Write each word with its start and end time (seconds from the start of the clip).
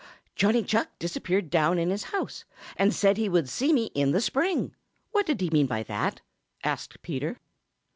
"Johnny 0.35 0.63
Chuck 0.63 0.89
disappeared 0.97 1.51
down 1.51 1.77
in 1.77 1.91
his 1.91 2.05
house 2.05 2.43
and 2.75 2.91
said 2.91 3.17
he 3.17 3.29
would 3.29 3.47
see 3.47 3.71
me 3.71 3.91
in 3.93 4.13
the 4.13 4.19
spring; 4.19 4.73
what 5.11 5.27
did 5.27 5.41
he 5.41 5.51
mean 5.51 5.67
by 5.67 5.83
that?" 5.83 6.21
asked 6.63 7.03
Peter. 7.03 7.37